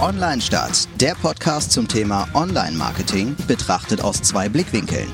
[0.00, 5.08] Online Start, der Podcast zum Thema Online-Marketing, betrachtet aus zwei Blickwinkeln.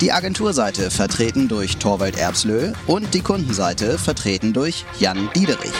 [0.00, 5.74] Die Agenturseite vertreten durch Torwald Erbslö und die Kundenseite vertreten durch Jan Diederich.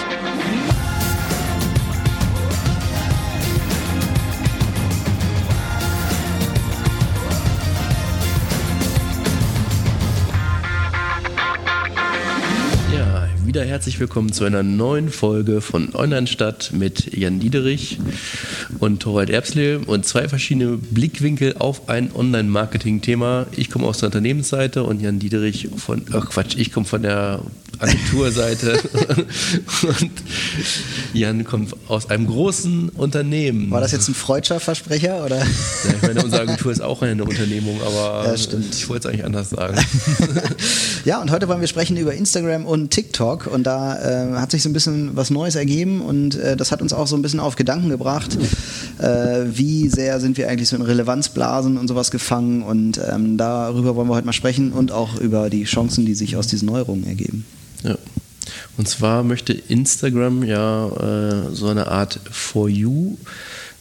[13.78, 18.00] Herzlich willkommen zu einer neuen Folge von Online Stadt mit Jan Diederich
[18.80, 23.46] und Torwald Erbsle und zwei verschiedene Blickwinkel auf ein Online-Marketing-Thema.
[23.52, 27.40] Ich komme aus der Unternehmensseite und Jan Diederich von, ach Quatsch, ich komme von der
[27.78, 28.80] Agenturseite
[29.82, 30.10] und
[31.12, 33.70] Jan kommt aus einem großen Unternehmen.
[33.70, 35.38] War das jetzt ein freudscher Versprecher oder?
[35.38, 35.44] Ja,
[35.94, 39.50] ich meine, unsere Agentur ist auch eine Unternehmung, aber ja, ich wollte es eigentlich anders
[39.50, 39.78] sagen.
[41.04, 44.62] ja, und heute wollen wir sprechen über Instagram und TikTok und da äh, hat sich
[44.62, 47.38] so ein bisschen was Neues ergeben und äh, das hat uns auch so ein bisschen
[47.38, 48.38] auf Gedanken gebracht,
[48.98, 53.94] äh, wie sehr sind wir eigentlich so in Relevanzblasen und sowas gefangen und ähm, darüber
[53.94, 57.06] wollen wir heute mal sprechen und auch über die Chancen, die sich aus diesen Neuerungen
[57.06, 57.44] ergeben.
[57.84, 57.98] Ja.
[58.78, 63.16] Und zwar möchte Instagram ja äh, so eine Art For You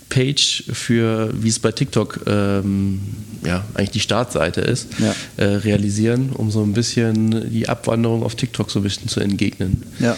[0.09, 3.01] Page für, wie es bei TikTok ähm,
[3.43, 5.15] ja, eigentlich die Startseite ist, ja.
[5.37, 9.83] äh, realisieren, um so ein bisschen die Abwanderung auf TikTok so ein bisschen zu entgegnen.
[9.99, 10.17] Ja.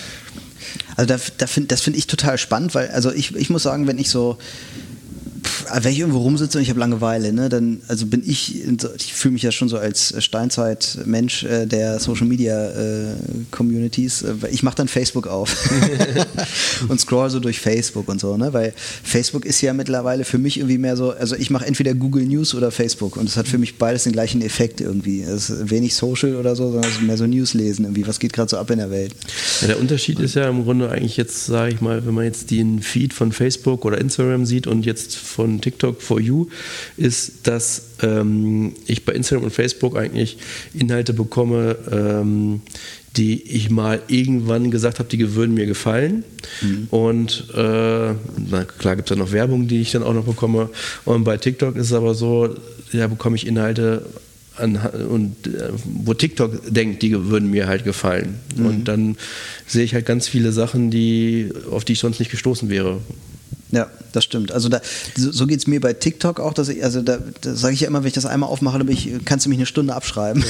[0.95, 3.87] Also da, da find, das finde ich total spannend, weil also ich, ich muss sagen,
[3.87, 4.37] wenn ich so
[5.81, 8.63] wenn ich irgendwo rumsitze und ich habe Langeweile, ne, dann also bin ich,
[8.97, 13.15] ich fühle mich ja schon so als Steinzeit-Mensch äh, der Social Media äh,
[13.51, 14.23] Communities.
[14.23, 15.55] Äh, ich mache dann Facebook auf
[16.87, 18.73] und scroll so durch Facebook und so, ne, weil
[19.03, 22.53] Facebook ist ja mittlerweile für mich irgendwie mehr so, also ich mache entweder Google News
[22.55, 25.21] oder Facebook und es hat für mich beides den gleichen Effekt irgendwie.
[25.21, 28.49] Es ist wenig Social oder so, sondern mehr so News lesen irgendwie, was geht gerade
[28.49, 29.13] so ab in der Welt.
[29.61, 32.51] Ja, der Unterschied ist ja im Grunde eigentlich jetzt, sage ich mal, wenn man jetzt
[32.51, 36.47] den Feed von Facebook oder Instagram sieht und jetzt von TikTok for You,
[36.97, 40.37] ist, dass ähm, ich bei Instagram und Facebook eigentlich
[40.73, 42.61] Inhalte bekomme, ähm,
[43.15, 46.23] die ich mal irgendwann gesagt habe, die würden mir gefallen.
[46.61, 46.87] Mhm.
[46.89, 50.69] Und äh, na, klar gibt es ja noch Werbung, die ich dann auch noch bekomme.
[51.05, 52.55] Und bei TikTok ist es aber so,
[52.91, 54.05] da bekomme ich Inhalte
[54.57, 54.75] an,
[55.09, 58.35] und äh, wo TikTok denkt, die würden mir halt gefallen.
[58.55, 58.65] Mhm.
[58.65, 59.17] Und dann
[59.65, 62.99] sehe ich halt ganz viele Sachen, die, auf die ich sonst nicht gestoßen wäre.
[63.71, 64.51] Ja, das stimmt.
[64.51, 64.81] Also da,
[65.15, 67.87] so, geht es mir bei TikTok auch, dass ich, also da, da sage ich ja
[67.87, 70.43] immer, wenn ich das einmal aufmache, dann ich, kannst du mich eine Stunde abschreiben.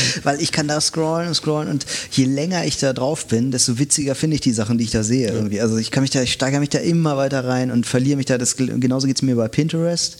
[0.22, 3.78] Weil ich kann da scrollen und scrollen und je länger ich da drauf bin, desto
[3.78, 5.34] witziger finde ich die Sachen, die ich da sehe ja.
[5.34, 5.60] irgendwie.
[5.60, 8.26] Also ich kann mich da, ich steigere mich da immer weiter rein und verliere mich
[8.26, 8.38] da.
[8.38, 10.18] Das, genauso geht es mir bei Pinterest.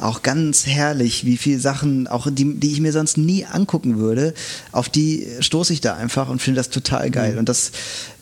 [0.00, 4.34] Auch ganz herrlich, wie viele Sachen, auch die, die ich mir sonst nie angucken würde,
[4.72, 7.32] auf die stoße ich da einfach und finde das total geil.
[7.32, 7.38] Mhm.
[7.38, 7.72] Und das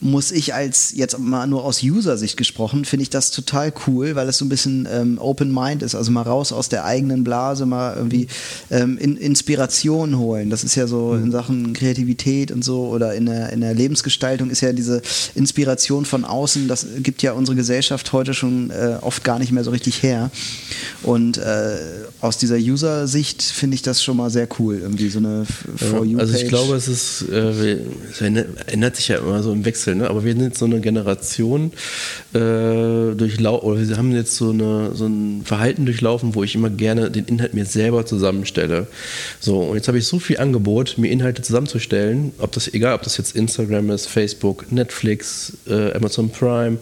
[0.05, 4.29] muss ich als, jetzt mal nur aus User-Sicht gesprochen, finde ich das total cool, weil
[4.29, 7.65] es so ein bisschen ähm, Open Mind ist, also mal raus aus der eigenen Blase,
[7.65, 8.29] mal irgendwie
[8.71, 10.51] ähm, in, Inspiration holen.
[10.51, 14.51] Das ist ja so in Sachen Kreativität und so oder in der, in der Lebensgestaltung
[14.51, 15.03] ist ja diese
[15.35, 19.65] Inspiration von außen, das gibt ja unsere Gesellschaft heute schon äh, oft gar nicht mehr
[19.65, 20.31] so richtig her.
[21.03, 21.77] Und äh,
[22.21, 25.47] aus dieser User-Sicht finde ich das schon mal sehr cool, irgendwie so eine
[25.77, 26.19] For You.
[26.19, 27.79] Also ich glaube, es ist, äh,
[28.11, 30.09] es ändert sich ja immer so im Wechsel, ne?
[30.09, 31.73] aber wir sind jetzt so eine Generation,
[32.33, 36.71] äh, durchlaufen, oder wir haben jetzt so, eine, so ein Verhalten durchlaufen, wo ich immer
[36.71, 38.87] gerne den Inhalt mir selber zusammenstelle.
[39.41, 43.03] So, und jetzt habe ich so viel Angebot, mir Inhalte zusammenzustellen, ob das, egal ob
[43.03, 46.79] das jetzt Instagram ist, Facebook, Netflix, äh, Amazon Prime,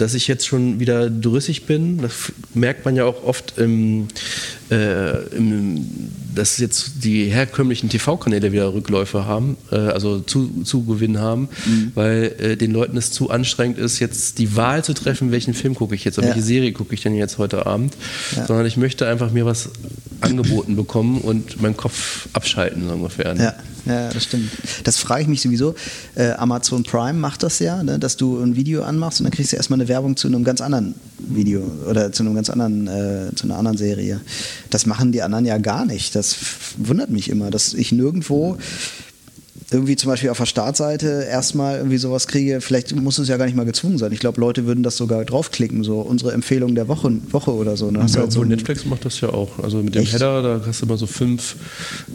[0.00, 1.98] dass ich jetzt schon wieder drüssig bin.
[1.98, 4.08] Das merkt man ja auch oft im,
[4.70, 5.84] äh, im
[6.34, 11.92] dass jetzt die herkömmlichen TV-Kanäle wieder Rückläufe haben, äh, also zu, Zugewinn haben, mhm.
[11.94, 15.74] weil äh, den Leuten es zu anstrengend ist, jetzt die Wahl zu treffen, welchen Film
[15.74, 16.34] gucke ich jetzt oder ja.
[16.34, 17.94] welche Serie gucke ich denn jetzt heute Abend,
[18.36, 18.46] ja.
[18.46, 19.70] sondern ich möchte einfach mir was
[20.20, 23.34] angeboten bekommen und meinen Kopf abschalten, so ungefähr.
[23.34, 23.44] Ne?
[23.44, 23.54] Ja.
[23.86, 24.50] Ja, das stimmt.
[24.84, 25.74] Das frage ich mich sowieso.
[26.14, 29.52] Äh, Amazon Prime macht das ja, ne, dass du ein Video anmachst und dann kriegst
[29.52, 33.34] du erstmal eine Werbung zu einem ganz anderen Video oder zu einem ganz anderen, äh,
[33.34, 34.20] zu einer anderen Serie.
[34.70, 36.14] Das machen die anderen ja gar nicht.
[36.14, 36.36] Das
[36.76, 38.58] wundert mich immer, dass ich nirgendwo
[39.70, 43.44] irgendwie zum Beispiel auf der Startseite erstmal irgendwie sowas kriege, vielleicht muss es ja gar
[43.44, 44.12] nicht mal gezwungen sein.
[44.12, 47.90] Ich glaube, Leute würden das sogar draufklicken, so unsere Empfehlung der Woche, Woche oder so.
[47.90, 48.00] Ne?
[48.00, 49.58] Ja, halt so Netflix macht das ja auch.
[49.62, 50.14] Also mit dem Echt?
[50.14, 51.56] Header, da hast du immer so fünf,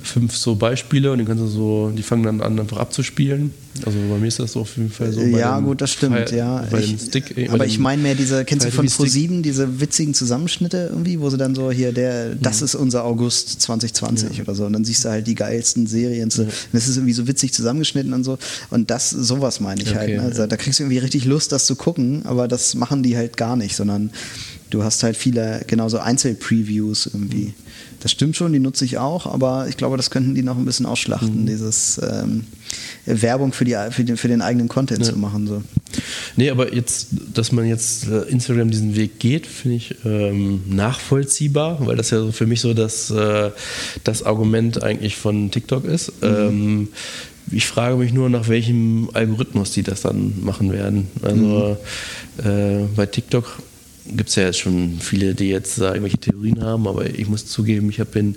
[0.04, 3.54] fünf so Beispiele und die kannst du so, die fangen dann an, einfach abzuspielen.
[3.84, 5.22] Also bei mir ist das so auf jeden Fall so.
[5.22, 6.68] Ja, gut, das stimmt, Fire, ja.
[6.80, 10.90] Ich, Stick, äh, aber ich meine mehr diese, kennst du von Pro7 diese witzigen Zusammenschnitte
[10.92, 12.66] irgendwie, wo sie dann so hier, der, das mhm.
[12.66, 14.44] ist unser August 2020 ja.
[14.44, 14.66] oder so.
[14.66, 16.30] Und dann siehst du halt die geilsten Serien.
[16.30, 16.44] Ja.
[16.44, 18.38] Und das ist irgendwie so witzig zusammengeschnitten und so.
[18.70, 20.22] Und das, sowas meine ich halt, okay, halt.
[20.22, 20.30] Ne?
[20.30, 23.36] Also, da kriegst du irgendwie richtig Lust, das zu gucken, aber das machen die halt
[23.36, 24.12] gar nicht, sondern
[24.70, 27.54] Du hast halt viele, genauso Einzelpreviews irgendwie.
[28.06, 30.66] Das stimmt schon, die nutze ich auch, aber ich glaube, das könnten die noch ein
[30.66, 31.46] bisschen ausschlachten, mhm.
[31.48, 32.44] dieses ähm,
[33.08, 35.12] Werbung für, die, für, den, für den eigenen Content ja.
[35.12, 35.48] zu machen.
[35.48, 35.64] So.
[36.36, 41.84] Nee, aber jetzt, dass man jetzt äh, Instagram diesen Weg geht, finde ich ähm, nachvollziehbar,
[41.88, 43.50] weil das ja für mich so das, äh,
[44.04, 46.22] das Argument eigentlich von TikTok ist.
[46.22, 46.28] Mhm.
[46.28, 46.88] Ähm,
[47.50, 51.08] ich frage mich nur, nach welchem Algorithmus die das dann machen werden.
[51.24, 51.76] Also
[52.44, 52.48] mhm.
[52.48, 53.58] äh, bei TikTok
[54.08, 57.46] gibt es ja jetzt schon viele, die jetzt da irgendwelche Theorien haben, aber ich muss
[57.46, 58.36] zugeben, ich habe ihn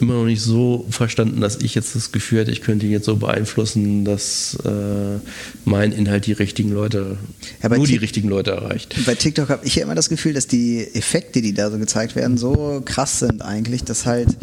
[0.00, 3.06] immer noch nicht so verstanden, dass ich jetzt das Gefühl hätte, ich könnte ihn jetzt
[3.06, 5.18] so beeinflussen, dass äh,
[5.64, 7.18] mein Inhalt die richtigen Leute,
[7.62, 8.96] ja, nur die richtigen Leute erreicht.
[9.06, 12.16] Bei TikTok habe ich ja immer das Gefühl, dass die Effekte, die da so gezeigt
[12.16, 14.36] werden, so krass sind eigentlich, dass halt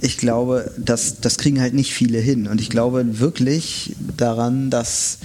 [0.00, 2.46] ich glaube, dass das kriegen halt nicht viele hin.
[2.46, 5.18] Und ich glaube wirklich daran, dass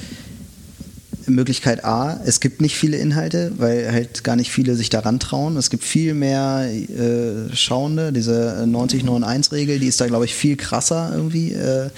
[1.28, 5.58] Möglichkeit A, es gibt nicht viele Inhalte, weil halt gar nicht viele sich daran trauen.
[5.58, 8.12] Es gibt viel mehr äh, Schauende.
[8.12, 11.54] Diese 90-9-1-Regel, die ist da, glaube ich, viel krasser irgendwie.
[11.54, 11.90] Äh,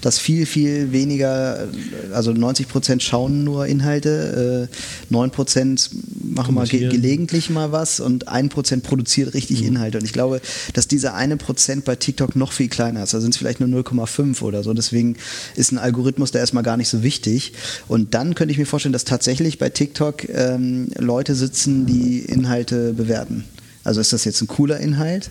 [0.00, 1.68] dass viel, viel weniger,
[2.12, 5.90] also 90 Prozent schauen nur Inhalte, äh, 9 Prozent
[6.22, 9.68] machen mal ge gelegentlich mal was und 1 Prozent produziert richtig mhm.
[9.68, 9.98] Inhalte.
[9.98, 10.40] Und ich glaube,
[10.72, 13.14] dass dieser eine Prozent bei TikTok noch viel kleiner ist.
[13.14, 14.74] Da sind es vielleicht nur 0,5 oder so.
[14.74, 15.16] Deswegen
[15.56, 17.52] ist ein Algorithmus da erstmal gar nicht so wichtig.
[17.88, 22.92] Und dann könnte ich mir vorstellen, dass tatsächlich bei TikTok ähm, Leute sitzen, die Inhalte
[22.92, 23.44] bewerten.
[23.84, 25.30] Also ist das jetzt ein cooler Inhalt,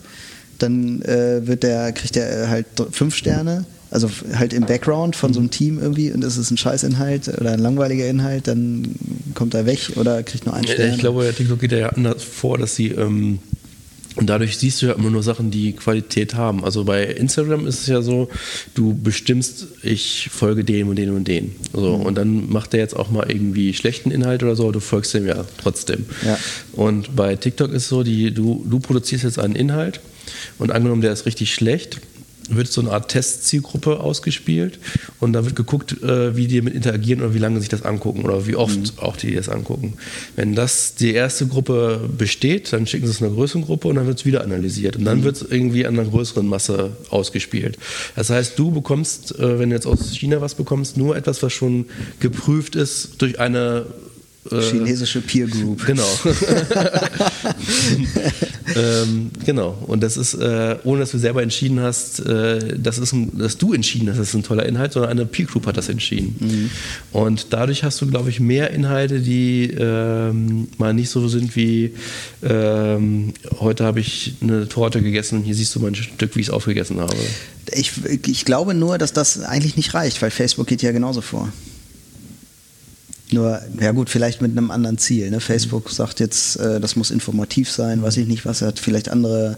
[0.60, 5.42] dann äh, wird der, kriegt er halt fünf Sterne, also halt im Background von so
[5.42, 8.95] einem Team irgendwie und ist es ein Scheißinhalt oder ein langweiliger Inhalt, dann
[9.34, 10.94] kommt er weg oder kriegt nur einen Stern.
[10.94, 13.40] Ich glaube, TikTok geht ja anders vor, dass sie ähm
[14.15, 16.63] und dadurch siehst du ja immer nur Sachen, die Qualität haben.
[16.63, 18.30] Also bei Instagram ist es ja so,
[18.75, 21.56] du bestimmst, ich folge dem und dem und dem.
[21.74, 22.06] So, mhm.
[22.06, 25.25] Und dann macht er jetzt auch mal irgendwie schlechten Inhalt oder so, du folgst dem
[25.25, 26.06] ja trotzdem.
[26.25, 26.38] Ja.
[26.74, 30.00] Und bei TikTok ist es so, die, du, du produzierst jetzt einen Inhalt
[30.59, 32.00] und angenommen, der ist richtig schlecht,
[32.50, 34.80] wird so eine Art Testzielgruppe ausgespielt
[35.19, 38.24] und da wird geguckt, äh, wie die mit interagieren oder wie lange sich das angucken
[38.24, 38.90] oder wie oft mhm.
[38.98, 39.94] auch die das angucken.
[40.36, 44.07] Wenn das die erste Gruppe besteht, dann schicken sie es einer größeren Gruppe und dann
[44.07, 45.24] wird es wieder analysiert und dann mhm.
[45.24, 47.78] wird es irgendwie an einer größeren Masse ausgespielt.
[48.16, 51.54] Das heißt, du bekommst, äh, wenn du jetzt aus China was bekommst, nur etwas, was
[51.54, 51.86] schon
[52.19, 53.86] geprüft ist durch eine
[54.50, 55.86] Chinesische Peer Group.
[55.86, 56.04] Genau.
[58.75, 59.78] ähm, genau.
[59.88, 63.57] Und das ist, äh, ohne dass du selber entschieden hast, äh, das ist ein, dass
[63.57, 66.36] du entschieden hast, das ist ein toller Inhalt, sondern eine Peer Group hat das entschieden.
[66.40, 66.69] Mhm.
[67.12, 71.94] Und dadurch hast du, glaube ich, mehr Inhalte, die ähm, mal nicht so sind wie
[72.44, 76.48] ähm, heute habe ich eine Torte gegessen und hier siehst du mein Stück, wie ich
[76.48, 77.16] es aufgegessen habe.
[77.72, 77.94] Ich,
[78.28, 81.51] ich glaube nur, dass das eigentlich nicht reicht, weil Facebook geht ja genauso vor.
[83.33, 85.30] Nur, ja gut, vielleicht mit einem anderen Ziel.
[85.31, 85.39] Ne?
[85.39, 89.09] Facebook sagt jetzt, äh, das muss informativ sein, weiß ich nicht was, er hat vielleicht
[89.09, 89.57] andere,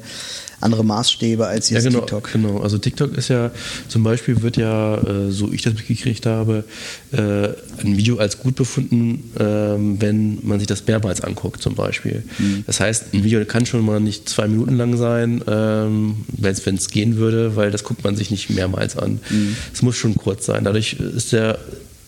[0.61, 2.31] andere Maßstäbe als jetzt ja, genau, TikTok.
[2.31, 3.51] Genau, also TikTok ist ja,
[3.87, 6.63] zum Beispiel wird ja, äh, so ich das mitgekriegt habe,
[7.11, 12.23] äh, ein Video als gut befunden, äh, wenn man sich das mehrmals anguckt zum Beispiel.
[12.39, 12.63] Mhm.
[12.65, 16.89] Das heißt, ein Video kann schon mal nicht zwei Minuten lang sein, ähm, wenn es
[16.89, 19.19] gehen würde, weil das guckt man sich nicht mehrmals an.
[19.29, 19.57] Mhm.
[19.73, 20.63] Es muss schon kurz sein.
[20.63, 21.59] Dadurch ist der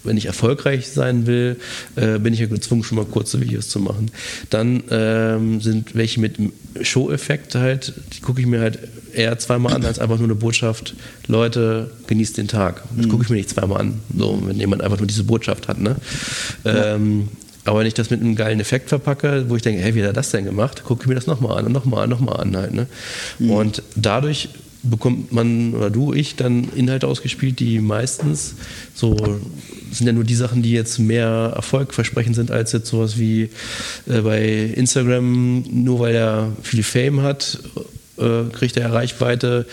[0.08, 1.58] wenn ich erfolgreich sein will,
[1.96, 4.12] äh, bin ich ja gezwungen, schon mal kurze Videos zu machen.
[4.50, 6.38] Dann ähm, sind welche mit
[6.82, 8.80] Show-Effekt halt, die gucke ich mir halt
[9.14, 10.96] eher zweimal an, als einfach nur eine Botschaft,
[11.28, 12.84] Leute, genießt den Tag.
[12.96, 13.10] Das mhm.
[13.10, 15.80] gucke ich mir nicht zweimal an, so, wenn jemand einfach nur diese Botschaft hat.
[15.80, 15.96] Ne?
[16.64, 16.96] Ja.
[16.96, 17.30] Ähm,
[17.66, 20.08] aber wenn ich das mit einem geilen Effekt verpacke, wo ich denke, hey, wie hat
[20.08, 22.56] er das denn gemacht, gucke ich mir das nochmal an und nochmal an, nochmal an
[22.56, 22.74] halt.
[22.74, 22.88] Ne?
[23.40, 23.52] Mhm.
[23.52, 24.50] Und dadurch
[24.84, 28.56] bekommt man oder du, ich dann Inhalte ausgespielt, die meistens
[28.94, 29.40] so
[29.98, 33.50] sind ja nur die Sachen, die jetzt mehr erfolgversprechend sind als jetzt sowas wie
[34.08, 37.60] äh, bei Instagram, nur weil er viel Fame hat,
[38.18, 39.66] äh, kriegt er Reichweite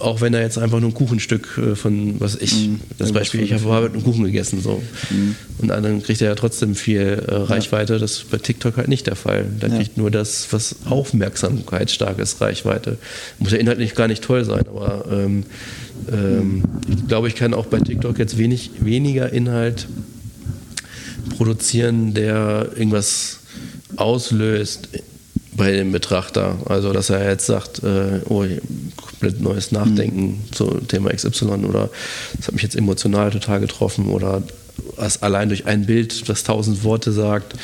[0.00, 3.42] auch wenn er jetzt einfach nur ein Kuchenstück äh, von, was ich, mm, das Beispiel,
[3.42, 4.82] ich habe halt einen Kuchen gegessen so.
[5.10, 5.34] Mm.
[5.58, 7.94] Und dann kriegt er ja trotzdem viel äh, Reichweite.
[7.94, 7.98] Ja.
[7.98, 9.46] Das ist bei TikTok halt nicht der Fall.
[9.60, 9.76] Da ja.
[9.76, 12.98] kriegt nur das, was aufmerksamkeitsstark ist, Reichweite.
[13.38, 15.44] Muss ja inhaltlich gar nicht toll sein, aber ähm,
[16.10, 19.86] ähm, ich glaube, ich kann auch bei TikTok jetzt wenig, weniger Inhalt
[21.36, 23.40] produzieren, der irgendwas
[23.96, 24.88] auslöst
[25.56, 26.56] bei dem Betrachter.
[26.66, 28.44] Also, dass er jetzt sagt, äh, oh,
[28.96, 30.52] komplett neues Nachdenken mhm.
[30.52, 31.90] zum Thema XY oder
[32.36, 34.42] das hat mich jetzt emotional total getroffen oder
[34.96, 37.54] was allein durch ein Bild, das tausend Worte sagt,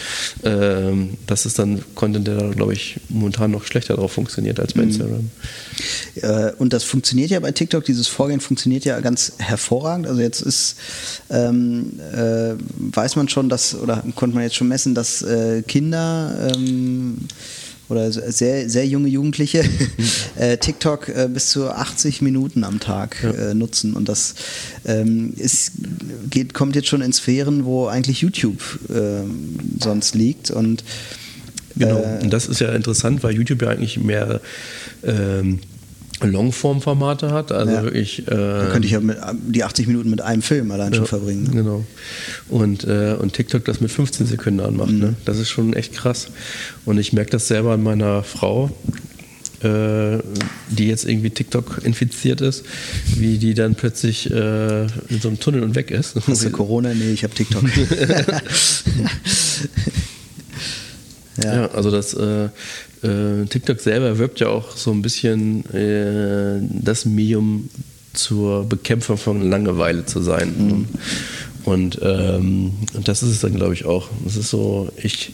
[0.44, 4.82] ähm, das ist dann Content, der, glaube ich, momentan noch schlechter drauf funktioniert als bei
[4.82, 4.88] mhm.
[4.88, 5.30] Instagram.
[6.16, 10.06] Äh, und das funktioniert ja bei TikTok, dieses Vorgehen funktioniert ja ganz hervorragend.
[10.06, 10.76] Also jetzt ist,
[11.30, 16.52] ähm, äh, weiß man schon, dass, oder konnte man jetzt schon messen, dass äh, Kinder
[16.54, 17.18] ähm,
[17.90, 19.64] oder sehr, sehr junge Jugendliche
[20.36, 23.30] äh, TikTok äh, bis zu 80 Minuten am Tag ja.
[23.30, 23.94] äh, nutzen.
[23.94, 24.34] Und das
[24.86, 25.72] ähm, ist,
[26.30, 30.50] geht, kommt jetzt schon in Sphären, wo eigentlich YouTube ähm, sonst liegt.
[30.50, 30.84] Und
[31.76, 34.40] Genau, äh, und das ist ja interessant, weil YouTube ja eigentlich mehr
[35.04, 35.60] ähm,
[36.28, 37.52] Longform-Formate hat.
[37.52, 37.82] Also ja.
[37.82, 38.26] wirklich.
[38.26, 41.06] Äh, da könnte ich ja mit, die 80 Minuten mit einem Film allein ja, schon
[41.06, 41.44] verbringen.
[41.44, 41.50] Ne?
[41.50, 41.84] Genau.
[42.48, 44.92] Und, äh, und TikTok das mit 15 Sekunden anmacht.
[44.92, 44.98] Mhm.
[44.98, 45.14] Ne?
[45.24, 46.28] Das ist schon echt krass.
[46.84, 48.70] Und ich merke das selber an meiner Frau.
[49.62, 50.20] Äh,
[50.70, 52.64] die jetzt irgendwie TikTok infiziert ist,
[53.16, 56.16] wie die dann plötzlich äh, in so einem Tunnel und weg ist.
[56.26, 56.94] Hast du Corona?
[56.94, 57.62] Nee, ich habe TikTok.
[61.44, 61.54] ja.
[61.54, 61.70] ja.
[61.70, 62.48] also das äh,
[63.02, 67.70] äh, TikTok selber wirbt ja auch so ein bisschen äh, das Medium
[68.12, 70.54] zur Bekämpfung von Langeweile zu sein.
[70.58, 70.86] Mhm.
[71.64, 72.72] Und, ähm,
[73.04, 74.08] das ist es dann, glaube ich, auch.
[74.26, 75.32] Es ist so, ich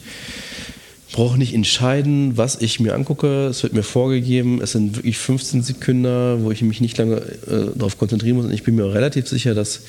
[1.11, 3.47] brauche nicht entscheiden, was ich mir angucke.
[3.47, 4.61] Es wird mir vorgegeben.
[4.61, 8.45] Es sind wirklich 15 Sekunden, wo ich mich nicht lange äh, darauf konzentrieren muss.
[8.45, 9.81] Und ich bin mir relativ sicher, dass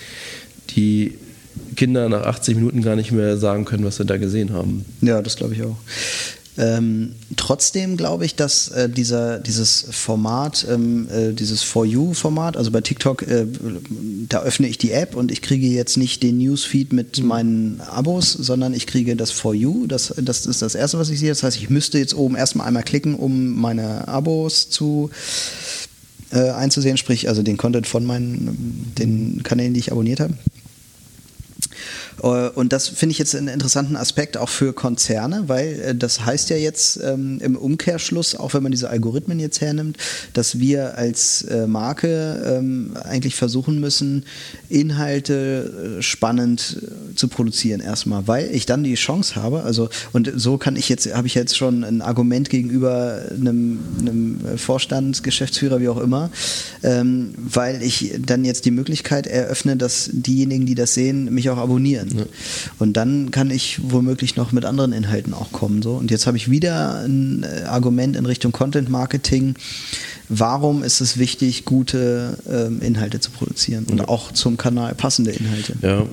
[0.70, 1.14] die
[1.76, 4.84] Kinder nach 80 Minuten gar nicht mehr sagen können, was sie da gesehen haben.
[5.00, 5.76] Ja, das glaube ich auch.
[6.58, 12.72] Ähm, trotzdem glaube ich, dass äh, dieser, dieses Format, ähm, äh, dieses For You-Format, also
[12.72, 13.46] bei TikTok, äh,
[14.28, 17.26] da öffne ich die App und ich kriege jetzt nicht den Newsfeed mit mhm.
[17.26, 19.86] meinen Abos, sondern ich kriege das For You.
[19.86, 21.28] Das, das ist das Erste, was ich sehe.
[21.28, 25.10] Das heißt, ich müsste jetzt oben erstmal einmal klicken, um meine Abos zu
[26.32, 30.34] äh, einzusehen, sprich also den Content von meinen den Kanälen, die ich abonniert habe.
[32.22, 36.24] Äh, und das finde ich jetzt einen interessanten Aspekt auch für Konzerne, weil äh, das
[36.24, 39.96] heißt ja jetzt ähm, im Umkehrschluss, auch wenn man diese Algorithmen jetzt hernimmt,
[40.32, 44.24] dass wir als äh, Marke ähm, eigentlich versuchen müssen,
[44.68, 46.82] Inhalte äh, spannend
[47.18, 51.12] zu produzieren erstmal, weil ich dann die Chance habe, also und so kann ich jetzt,
[51.14, 56.30] habe ich jetzt schon ein Argument gegenüber einem, einem Vorstand, Geschäftsführer, wie auch immer,
[56.82, 61.58] ähm, weil ich dann jetzt die Möglichkeit eröffne, dass diejenigen, die das sehen, mich auch
[61.58, 62.08] abonnieren.
[62.16, 62.24] Ja.
[62.78, 65.82] Und dann kann ich womöglich noch mit anderen Inhalten auch kommen.
[65.82, 65.92] So.
[65.92, 69.54] Und jetzt habe ich wieder ein Argument in Richtung Content Marketing.
[70.28, 74.08] Warum ist es wichtig, gute ähm, Inhalte zu produzieren und ja.
[74.08, 75.74] auch zum Kanal passende Inhalte?
[75.80, 76.06] Ja,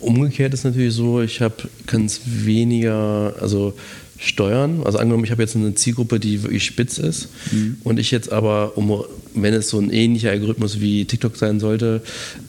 [0.00, 1.54] umgekehrt ist natürlich so, ich habe
[1.86, 3.74] ganz weniger, also
[4.18, 4.82] steuern.
[4.84, 7.76] Also angenommen, ich habe jetzt eine Zielgruppe, die wirklich spitz ist mhm.
[7.84, 12.00] und ich jetzt aber, um, wenn es so ein ähnlicher Algorithmus wie TikTok sein sollte,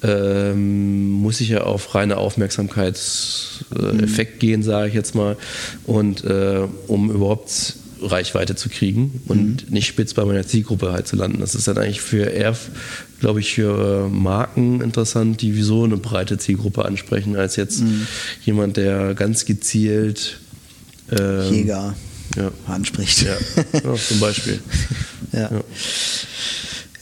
[0.03, 4.39] ähm, muss ich ja auf reine Aufmerksamkeitseffekt mhm.
[4.39, 5.35] gehen, sage ich jetzt mal,
[5.85, 9.73] und äh, um überhaupt Reichweite zu kriegen und mhm.
[9.73, 11.39] nicht spitz bei meiner Zielgruppe halt zu landen.
[11.39, 12.55] Das ist dann eigentlich für eher,
[13.19, 18.07] glaube ich, für Marken interessant, die wieso eine breite Zielgruppe ansprechen, als jetzt mhm.
[18.45, 20.39] jemand, der ganz gezielt
[21.11, 21.95] ähm, Jäger
[22.35, 22.51] ja.
[22.67, 23.23] anspricht.
[23.23, 23.37] Ja.
[23.73, 23.95] ja.
[23.95, 24.59] zum Beispiel.
[25.31, 25.51] ja.
[25.51, 25.63] ja.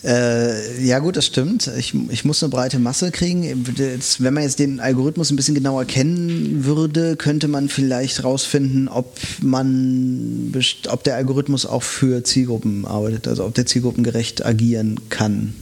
[0.05, 1.67] Äh, ja gut, das stimmt.
[1.77, 3.65] Ich, ich muss eine breite Masse kriegen.
[3.75, 8.87] Jetzt, wenn man jetzt den Algorithmus ein bisschen genauer kennen würde, könnte man vielleicht rausfinden,
[8.87, 10.53] ob man,
[10.89, 15.55] ob der Algorithmus auch für Zielgruppen arbeitet, also ob der zielgruppengerecht agieren kann.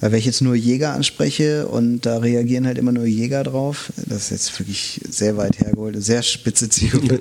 [0.00, 3.92] Weil wenn ich jetzt nur Jäger anspreche und da reagieren halt immer nur Jäger drauf,
[3.96, 7.18] das ist jetzt wirklich sehr weit hergeholt, sehr spitze Zielgruppe.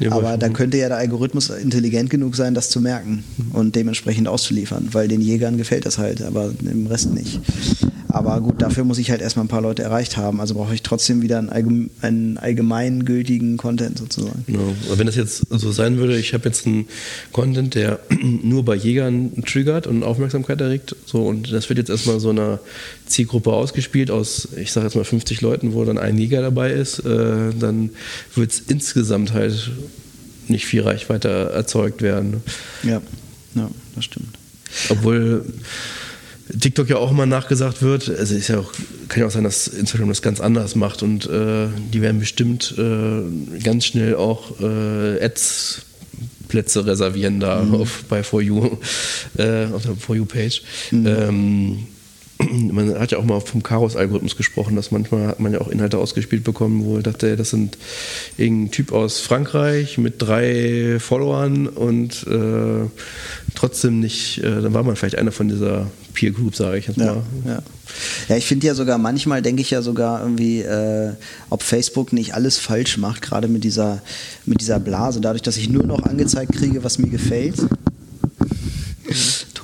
[0.00, 4.28] Ja, Aber dann könnte ja der Algorithmus intelligent genug sein, das zu merken und dementsprechend
[4.28, 7.40] auszuliefern, weil den Jägern gefällt das halt, aber dem Rest nicht.
[8.28, 10.40] Aber gut, dafür muss ich halt erstmal ein paar Leute erreicht haben.
[10.40, 14.44] Also brauche ich trotzdem wieder einen, allgemein, einen allgemeingültigen Content sozusagen.
[14.46, 14.74] Genau.
[14.94, 16.86] Wenn das jetzt so sein würde, ich habe jetzt einen
[17.32, 18.00] Content, der
[18.42, 22.60] nur bei Jägern triggert und Aufmerksamkeit erregt, so und das wird jetzt erstmal so einer
[23.06, 26.98] Zielgruppe ausgespielt aus, ich sage jetzt mal 50 Leuten, wo dann ein Jäger dabei ist,
[27.00, 27.90] äh, dann
[28.34, 29.70] wird es insgesamt halt
[30.48, 32.42] nicht viel Reichweite erzeugt werden.
[32.82, 33.00] Ja,
[33.54, 34.36] ja das stimmt.
[34.90, 35.44] Obwohl
[36.58, 38.08] TikTok ja auch immer nachgesagt wird.
[38.08, 38.72] Also ist ja auch,
[39.08, 42.74] kann ja auch sein, dass Instagram das ganz anders macht und äh, die werden bestimmt
[42.78, 45.82] äh, ganz schnell auch äh, Ads
[46.48, 47.74] Plätze reservieren da mhm.
[47.74, 48.78] auf, bei For You,
[49.36, 50.62] äh, auf der For You-Page.
[50.90, 51.06] Mhm.
[51.06, 51.86] Ähm,
[52.72, 55.98] man hat ja auch mal vom Karos-Algorithmus gesprochen, dass manchmal hat man ja auch Inhalte
[55.98, 57.78] ausgespielt bekommen, wo ich dachte, das sind
[58.36, 62.88] irgendein Typ aus Frankreich mit drei Followern und äh,
[63.54, 66.96] trotzdem nicht, äh, dann war man vielleicht einer von dieser Peer Group, sage ich jetzt
[66.96, 67.22] mal.
[67.44, 67.62] Ja, ja.
[68.28, 71.12] ja ich finde ja sogar, manchmal denke ich ja sogar irgendwie, äh,
[71.50, 74.02] ob Facebook nicht alles falsch macht, gerade mit dieser,
[74.46, 77.56] mit dieser Blase, dadurch, dass ich nur noch angezeigt kriege, was mir gefällt.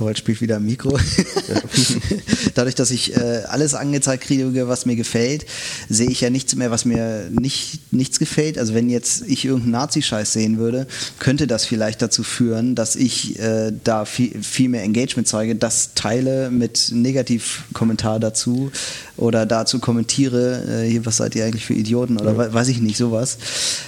[0.04, 0.98] Torwald spielt wieder am Mikro.
[2.54, 5.46] Dadurch, dass ich äh, alles angezeigt kriege, was mir gefällt,
[5.88, 8.58] sehe ich ja nichts mehr, was mir nicht, nichts gefällt.
[8.58, 10.86] Also wenn jetzt ich irgendeinen Nazi-Scheiß sehen würde,
[11.18, 15.94] könnte das vielleicht dazu führen, dass ich äh, da viel, viel mehr Engagement zeige, das
[15.94, 18.70] teile mit Negativkommentar dazu
[19.16, 22.52] oder dazu kommentiere, äh, hier, was seid ihr eigentlich für Idioten oder ja.
[22.52, 23.38] weiß ich nicht, sowas.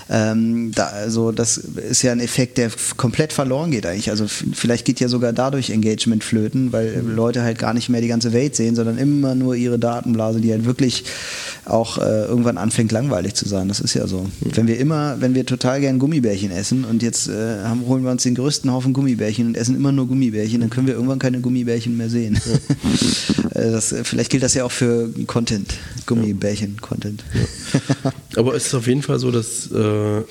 [0.09, 4.09] Ähm, da, also das ist ja ein Effekt, der komplett verloren geht eigentlich.
[4.09, 7.15] Also vielleicht geht ja sogar dadurch Engagement flöten, weil mhm.
[7.15, 10.53] Leute halt gar nicht mehr die ganze Welt sehen, sondern immer nur ihre Datenblase, die
[10.53, 11.05] halt wirklich
[11.65, 13.69] auch äh, irgendwann anfängt langweilig zu sein.
[13.69, 14.23] Das ist ja so.
[14.23, 14.57] Mhm.
[14.57, 18.11] Wenn wir immer, wenn wir total gern Gummibärchen essen und jetzt äh, haben, holen wir
[18.11, 21.41] uns den größten Haufen Gummibärchen und essen immer nur Gummibärchen, dann können wir irgendwann keine
[21.41, 22.39] Gummibärchen mehr sehen.
[22.45, 22.75] Ja.
[23.55, 25.73] Äh, das, vielleicht gilt das ja auch für Content,
[26.05, 27.25] Gummibärchen-Content.
[27.33, 28.13] Ja.
[28.37, 30.23] Aber es ist auf jeden Fall so, dass äh,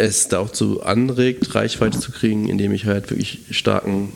[0.00, 4.12] es da auch zu anregt, Reichweite zu kriegen, indem ich halt wirklich starken,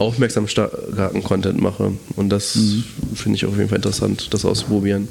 [0.00, 1.92] aufmerksam starken Content mache.
[2.16, 2.84] Und das mhm.
[3.14, 5.08] finde ich auf jeden Fall interessant, das auszuprobieren.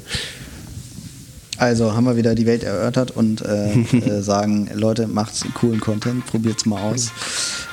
[1.60, 6.24] Also haben wir wieder die Welt erörtert und äh, äh, sagen, Leute, macht coolen Content,
[6.24, 7.12] probiert's mal aus.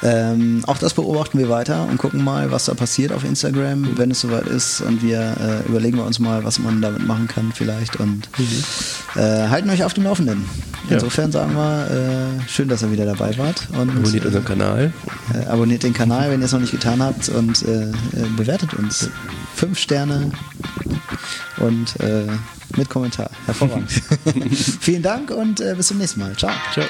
[0.03, 4.11] Ähm, auch das beobachten wir weiter und gucken mal, was da passiert auf Instagram, wenn
[4.11, 4.81] es soweit ist.
[4.81, 9.21] Und wir äh, überlegen wir uns mal, was man damit machen kann vielleicht und mhm.
[9.21, 10.43] äh, halten euch auf dem Laufenden.
[10.89, 13.69] Insofern sagen wir, äh, schön, dass ihr wieder dabei wart.
[13.71, 14.91] Und, abonniert unseren Kanal.
[15.33, 17.63] Äh, abonniert den Kanal, wenn ihr es noch nicht getan habt und
[18.35, 19.09] bewertet uns.
[19.55, 20.31] Fünf Sterne
[21.57, 21.95] und
[22.75, 23.29] mit Kommentar.
[23.45, 23.91] Hervorragend.
[24.81, 26.35] Vielen Dank und äh, bis zum nächsten Mal.
[26.35, 26.51] Ciao.
[26.73, 26.85] Ciao.